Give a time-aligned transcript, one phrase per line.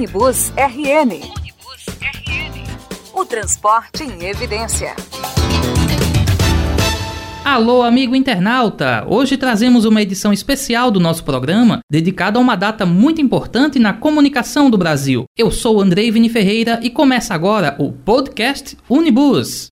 [0.00, 1.20] Unibus RN.
[3.12, 4.96] O transporte em evidência.
[7.44, 9.04] Alô, amigo internauta!
[9.06, 13.92] Hoje trazemos uma edição especial do nosso programa dedicada a uma data muito importante na
[13.92, 15.24] comunicação do Brasil.
[15.36, 19.68] Eu sou Andrei Vini Ferreira e começa agora o podcast Unibus.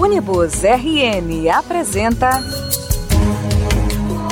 [0.00, 2.57] Unibus RN apresenta.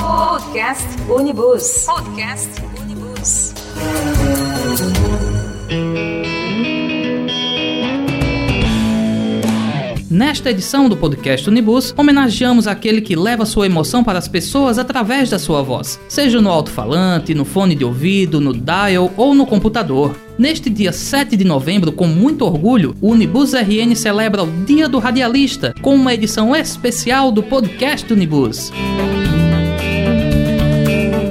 [0.07, 1.85] Podcast Unibus.
[1.85, 2.49] Podcast
[2.81, 3.53] Unibus.
[10.09, 15.29] Nesta edição do podcast Unibus, homenageamos aquele que leva sua emoção para as pessoas através
[15.29, 20.15] da sua voz, seja no alto-falante, no fone de ouvido, no dial ou no computador.
[20.37, 24.99] Neste dia 7 de novembro, com muito orgulho, o Unibus RN celebra o Dia do
[24.99, 28.71] Radialista com uma edição especial do podcast Unibus.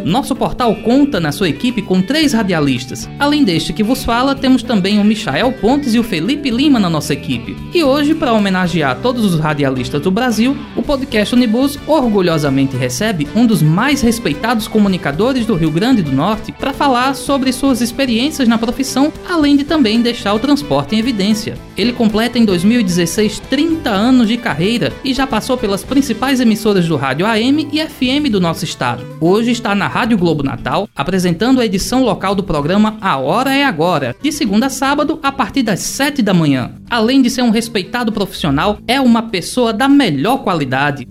[0.06, 3.10] Nosso portal conta na sua equipe com três radialistas.
[3.18, 6.88] Além deste que vos fala, temos também o Michael Pontes e o Felipe Lima na
[6.88, 7.56] nossa equipe.
[7.74, 13.44] E hoje, para homenagear todos os radialistas do Brasil, o podcast Unibus orgulhosamente recebe um
[13.44, 18.58] dos mais respeitados comunicadores do Rio Grande do Norte para falar sobre suas experiências na
[18.58, 21.58] profissão, além de também deixar o transporte em evidência.
[21.76, 26.94] Ele completa em 2016 30 anos de carreira e já passou pelas principais emissoras do
[26.94, 29.04] rádio AM e FM do nosso estado.
[29.20, 33.64] Hoje está na Rádio Globo Natal, apresentando a edição local do programa A Hora é
[33.64, 36.74] Agora, de segunda a sábado, a partir das 7 da manhã.
[36.90, 41.08] Além de ser um respeitado profissional, é uma pessoa da melhor qualidade.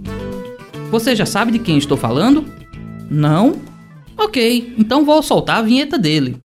[0.91, 2.45] Você já sabe de quem estou falando?
[3.09, 3.55] Não?
[4.15, 6.37] Ok, então vou soltar a vinheta dele.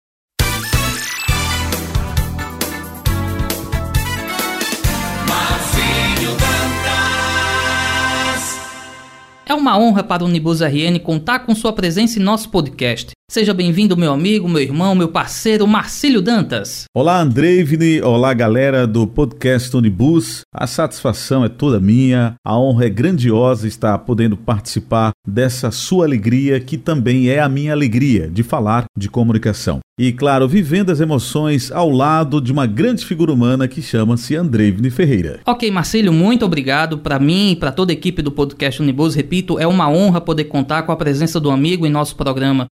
[9.49, 13.18] É uma honra para o Unibus RN contar com sua presença em nosso podcast.
[13.31, 16.85] Seja bem-vindo, meu amigo, meu irmão, meu parceiro Marcílio Dantas.
[16.97, 18.01] Olá, Andreivne.
[18.01, 20.41] Olá, galera do podcast Unibus.
[20.51, 22.37] A satisfação é toda minha.
[22.43, 27.73] A honra é grandiosa estar podendo participar dessa sua alegria, que também é a minha
[27.73, 29.81] alegria de falar de comunicação.
[30.01, 34.89] E, claro, vivendo as emoções ao lado de uma grande figura humana que chama-se Andreivne
[34.89, 35.41] Ferreira.
[35.45, 36.97] Ok, Marcílio, muito obrigado.
[36.97, 40.45] Para mim e para toda a equipe do podcast Unibus, repito, é uma honra poder
[40.45, 42.67] contar com a presença do amigo em nosso programa.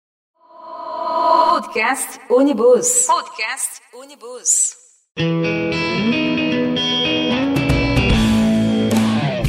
[1.74, 3.08] Podcast Unibus.
[3.08, 4.76] Podcast Unibus.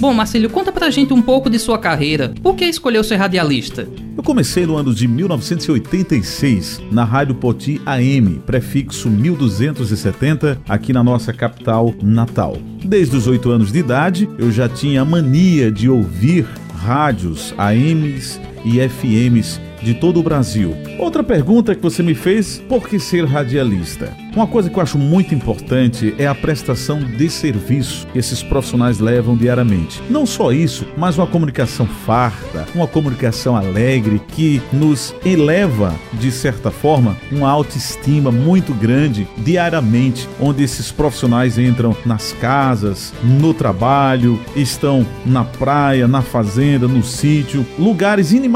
[0.00, 2.32] Bom, Marcílio, conta pra gente um pouco de sua carreira.
[2.42, 3.86] Por que escolheu ser radialista?
[4.16, 11.30] Eu comecei no ano de 1986 na Rádio Poti AM, prefixo 1270, aqui na nossa
[11.30, 12.56] capital natal.
[12.82, 18.40] Desde os 8 anos de idade, eu já tinha a mania de ouvir rádios AMs
[18.64, 20.74] e FMs de todo o Brasil.
[20.98, 24.12] Outra pergunta que você me fez: por que ser radialista?
[24.34, 28.98] Uma coisa que eu acho muito importante é a prestação de serviço que esses profissionais
[28.98, 30.02] levam diariamente.
[30.10, 36.72] Não só isso, mas uma comunicação farta, uma comunicação alegre que nos eleva, de certa
[36.72, 45.06] forma, uma autoestima muito grande diariamente, onde esses profissionais entram nas casas, no trabalho, estão
[45.24, 48.53] na praia, na fazenda, no sítio, lugares inimagináveis,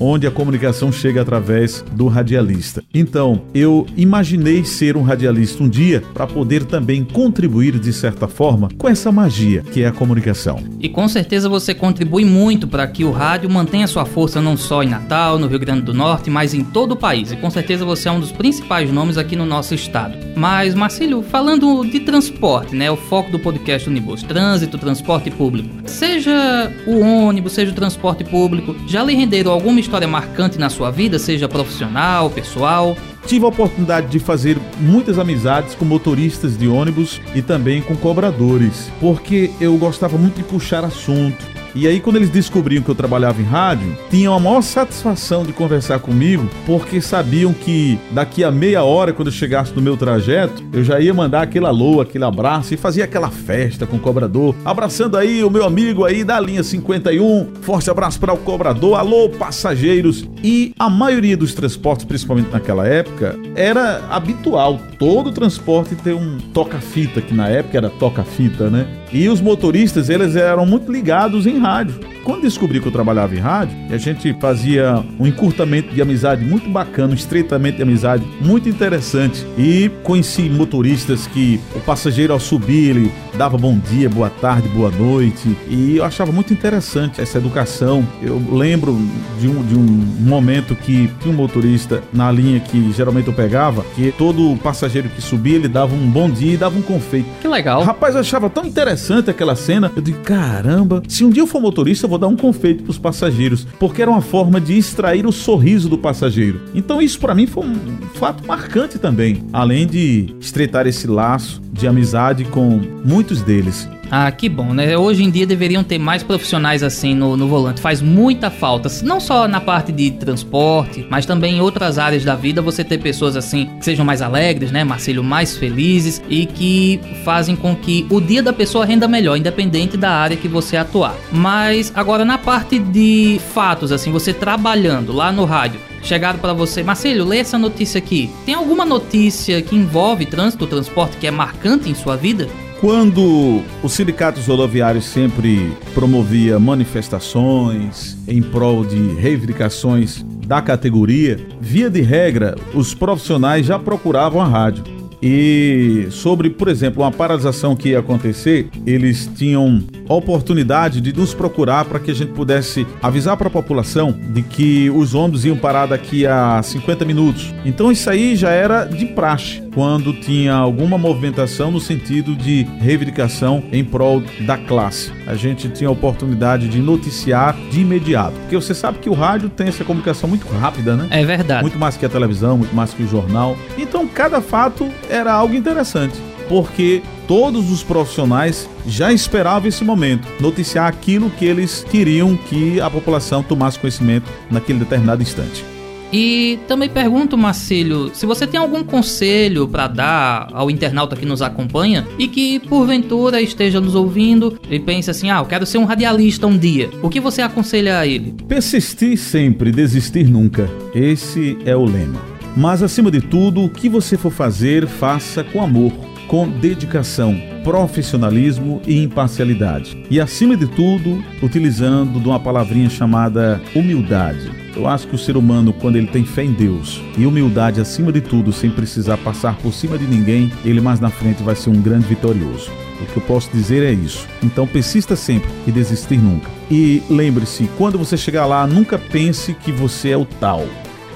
[0.00, 2.82] onde a comunicação chega através do radialista.
[2.92, 8.68] Então, eu imaginei ser um radialista um dia para poder também contribuir de certa forma
[8.76, 10.58] com essa magia que é a comunicação.
[10.80, 14.82] E com certeza você contribui muito para que o rádio mantenha sua força não só
[14.82, 17.32] em Natal, no Rio Grande do Norte, mas em todo o país.
[17.32, 20.16] E com certeza você é um dos principais nomes aqui no nosso estado.
[20.36, 22.90] Mas, Marcílio, falando de transporte, né?
[22.90, 25.68] O foco do podcast Unibus, trânsito, transporte público.
[25.86, 30.90] Seja o ônibus, seja o transporte público, já lhe renderam alguma história marcante na sua
[30.90, 32.96] vida, seja profissional, pessoal?
[33.26, 38.90] Tive a oportunidade de fazer muitas amizades com motoristas de ônibus e também com cobradores,
[39.00, 41.55] porque eu gostava muito de puxar assunto.
[41.78, 45.52] E aí, quando eles descobriam que eu trabalhava em rádio, tinham a maior satisfação de
[45.52, 50.64] conversar comigo, porque sabiam que daqui a meia hora, quando eu chegasse no meu trajeto,
[50.72, 54.54] eu já ia mandar aquele alô, aquele abraço e fazia aquela festa com o cobrador.
[54.64, 57.48] Abraçando aí o meu amigo aí da linha 51.
[57.60, 58.98] Forte abraço para o cobrador.
[58.98, 60.26] Alô, passageiros.
[60.42, 67.20] E a maioria dos transportes, principalmente naquela época, era habitual todo transporte ter um toca-fita,
[67.20, 68.86] que na época era toca-fita, né?
[69.12, 72.15] E os motoristas, eles eram muito ligados em rádio.
[72.26, 76.68] Quando descobri que eu trabalhava em rádio, a gente fazia um encurtamento de amizade muito
[76.68, 79.46] bacana, um estreitamento de amizade muito interessante.
[79.56, 84.90] E conheci motoristas que o passageiro ao subir, ele dava bom dia, boa tarde, boa
[84.90, 85.56] noite.
[85.68, 88.04] E eu achava muito interessante essa educação.
[88.20, 88.98] Eu lembro
[89.38, 89.86] de um, de um
[90.28, 95.22] momento que tinha um motorista na linha que geralmente eu pegava, que todo passageiro que
[95.22, 97.28] subia, ele dava um bom dia e dava um confeito.
[97.40, 97.84] Que legal.
[97.84, 99.92] Rapaz, eu achava tão interessante aquela cena.
[99.94, 102.90] Eu digo, caramba, se um dia eu for motorista, eu vou dar um confeito para
[102.90, 106.60] os passageiros, porque era uma forma de extrair o sorriso do passageiro.
[106.74, 111.86] Então isso para mim foi um fato marcante também, além de estreitar esse laço de
[111.86, 113.88] amizade com muitos deles.
[114.10, 114.96] Ah, que bom, né?
[114.96, 117.80] Hoje em dia deveriam ter mais profissionais assim no, no volante.
[117.80, 122.34] Faz muita falta, não só na parte de transporte, mas também em outras áreas da
[122.34, 127.00] vida você ter pessoas assim que sejam mais alegres, né, Marcelo, mais felizes e que
[127.24, 131.14] fazem com que o dia da pessoa renda melhor, independente da área que você atuar.
[131.32, 136.82] Mas agora na parte de fatos, assim, você trabalhando lá no rádio, chegaram para você,
[136.82, 138.30] Marcelo, lê essa notícia aqui.
[138.44, 142.48] Tem alguma notícia que envolve trânsito, transporte que é marcante em sua vida?
[142.80, 152.02] Quando os sindicatos rodoviários sempre promovia manifestações em prol de reivindicações da categoria, via de
[152.02, 154.84] regra, os profissionais já procuravam a rádio.
[155.22, 159.82] E sobre, por exemplo, uma paralisação que ia acontecer, eles tinham
[160.14, 164.90] oportunidade de nos procurar para que a gente pudesse avisar para a população de que
[164.90, 167.54] os ônibus iam parar daqui a 50 minutos.
[167.64, 173.62] Então isso aí já era de praxe quando tinha alguma movimentação no sentido de reivindicação
[173.70, 175.12] em prol da classe.
[175.26, 179.50] A gente tinha a oportunidade de noticiar de imediato, porque você sabe que o rádio
[179.50, 181.08] tem essa comunicação muito rápida, né?
[181.10, 181.62] É verdade.
[181.62, 183.56] Muito mais que a televisão, muito mais que o jornal.
[183.76, 186.18] Então cada fato era algo interessante,
[186.48, 192.90] porque todos os profissionais já esperavam esse momento, noticiar aquilo que eles queriam que a
[192.90, 195.64] população tomasse conhecimento naquele determinado instante.
[196.12, 201.42] E também pergunto, Marcílio, se você tem algum conselho para dar ao internauta que nos
[201.42, 205.84] acompanha e que porventura esteja nos ouvindo e pense assim: ah, eu quero ser um
[205.84, 206.90] radialista um dia.
[207.02, 208.34] O que você aconselha a ele?
[208.46, 210.70] Persistir sempre, desistir nunca.
[210.94, 212.20] Esse é o lema.
[212.56, 215.92] Mas acima de tudo, o que você for fazer, faça com amor,
[216.26, 219.96] com dedicação, profissionalismo e imparcialidade.
[220.10, 224.50] E acima de tudo, utilizando de uma palavrinha chamada humildade.
[224.76, 228.12] Eu acho que o ser humano, quando ele tem fé em Deus e humildade acima
[228.12, 231.70] de tudo, sem precisar passar por cima de ninguém, ele mais na frente vai ser
[231.70, 232.70] um grande vitorioso.
[233.00, 234.26] O que eu posso dizer é isso.
[234.42, 236.50] Então persista sempre e desistir nunca.
[236.70, 240.66] E lembre-se, quando você chegar lá, nunca pense que você é o tal.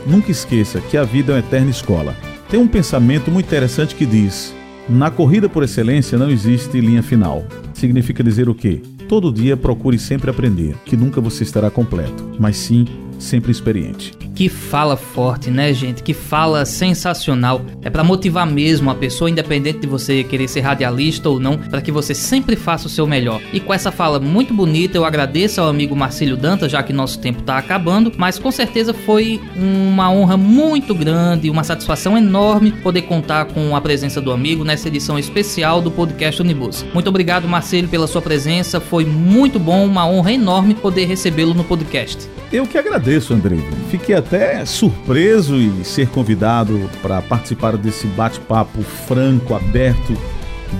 [0.06, 2.16] Nunca esqueça que a vida é uma eterna escola.
[2.48, 4.54] Tem um pensamento muito interessante que diz:
[4.90, 7.44] na corrida por excelência não existe linha final.
[7.72, 8.82] Significa dizer o quê?
[9.08, 12.86] Todo dia procure sempre aprender, que nunca você estará completo, mas sim
[13.18, 14.19] sempre experiente.
[14.40, 16.02] Que fala forte, né, gente?
[16.02, 17.60] Que fala sensacional.
[17.82, 21.82] É para motivar mesmo a pessoa, independente de você querer ser radialista ou não, para
[21.82, 23.42] que você sempre faça o seu melhor.
[23.52, 27.18] E com essa fala muito bonita, eu agradeço ao amigo Marcílio Dantas, já que nosso
[27.18, 33.02] tempo tá acabando, mas com certeza foi uma honra muito grande, uma satisfação enorme poder
[33.02, 36.82] contar com a presença do amigo nessa edição especial do podcast Unibus.
[36.94, 38.80] Muito obrigado, Marcílio, pela sua presença.
[38.80, 42.39] Foi muito bom, uma honra enorme poder recebê-lo no podcast.
[42.52, 43.56] Eu que agradeço, André.
[43.90, 50.16] Fiquei até surpreso em ser convidado para participar desse bate-papo franco, aberto,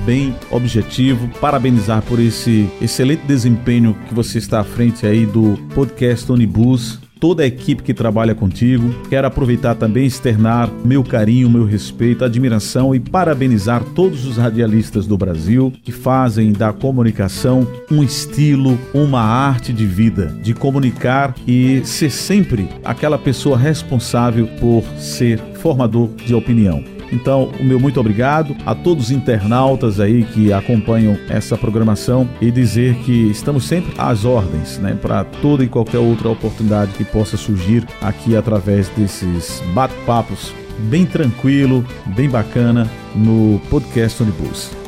[0.05, 1.28] bem objetivo.
[1.40, 7.43] Parabenizar por esse excelente desempenho que você está à frente aí do podcast Onibus toda
[7.43, 8.93] a equipe que trabalha contigo.
[9.08, 15.16] Quero aproveitar também externar meu carinho, meu respeito, admiração e parabenizar todos os radialistas do
[15.16, 22.11] Brasil que fazem da comunicação um estilo, uma arte de vida, de comunicar e ser
[22.11, 27.00] sempre aquela pessoa responsável por ser formador de opinião.
[27.12, 32.50] Então, o meu muito obrigado a todos os internautas aí que acompanham essa programação e
[32.50, 37.37] dizer que estamos sempre às ordens, né, para toda e qualquer outra oportunidade que possa
[37.37, 40.52] surgir aqui através desses bate-papos
[40.88, 44.79] bem tranquilo, bem bacana no podcast Unibus.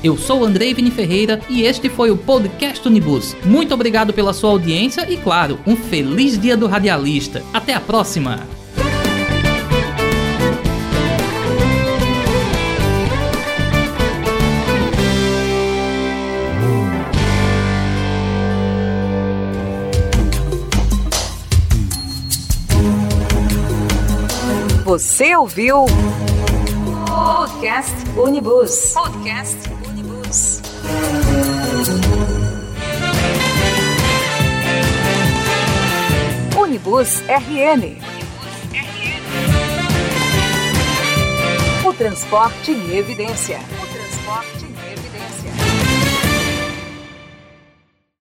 [0.04, 3.34] Eu sou Andrei Vini Ferreira e este foi o podcast Unibus.
[3.42, 7.42] Muito obrigado pela sua audiência e, claro, um feliz dia do radialista.
[7.54, 8.63] Até a próxima!
[24.84, 25.86] Você ouviu?
[27.08, 28.92] Podcast Unibus.
[28.92, 29.56] Podcast
[29.88, 30.60] Unibus.
[36.60, 37.96] Unibus RN.
[41.88, 43.60] O transporte em evidência.